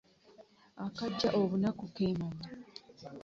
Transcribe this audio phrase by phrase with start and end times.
[0.85, 2.49] .Akajja obunaku ke manya